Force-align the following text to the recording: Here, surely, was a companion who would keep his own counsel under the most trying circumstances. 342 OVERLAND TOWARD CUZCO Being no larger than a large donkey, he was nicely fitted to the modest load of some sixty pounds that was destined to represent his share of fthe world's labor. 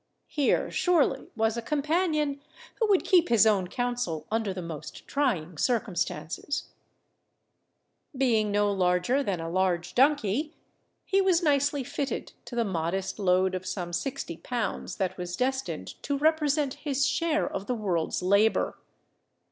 Here, 0.25 0.71
surely, 0.71 1.29
was 1.35 1.57
a 1.57 1.61
companion 1.61 2.41
who 2.79 2.87
would 2.87 3.03
keep 3.03 3.29
his 3.29 3.45
own 3.45 3.67
counsel 3.67 4.25
under 4.31 4.51
the 4.51 4.59
most 4.63 5.07
trying 5.07 5.59
circumstances. 5.59 6.69
342 8.13 8.59
OVERLAND 8.59 8.77
TOWARD 8.81 9.01
CUZCO 9.03 9.13
Being 9.13 9.19
no 9.19 9.19
larger 9.19 9.23
than 9.23 9.39
a 9.39 9.51
large 9.53 9.93
donkey, 9.93 10.53
he 11.05 11.21
was 11.21 11.43
nicely 11.43 11.83
fitted 11.83 12.31
to 12.45 12.55
the 12.55 12.65
modest 12.65 13.19
load 13.19 13.53
of 13.53 13.67
some 13.67 13.93
sixty 13.93 14.37
pounds 14.37 14.95
that 14.95 15.17
was 15.17 15.35
destined 15.37 16.01
to 16.01 16.17
represent 16.17 16.73
his 16.81 17.05
share 17.05 17.47
of 17.47 17.67
fthe 17.67 17.77
world's 17.77 18.23
labor. 18.23 18.79